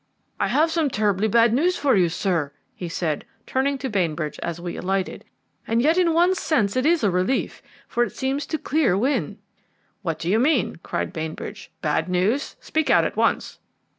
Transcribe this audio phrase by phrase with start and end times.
[0.39, 4.59] "I have some terribly bad news for you, sir," he said, turning to Bainbridge as
[4.59, 5.25] we alighted;
[5.67, 9.37] "and yet in one sense it is a relief, for it seems to clear Wynne."
[10.01, 11.69] "What do you mean?" cried Bainbridge.
[11.83, 12.55] "Bad news?
[12.59, 13.59] Speak out at once!"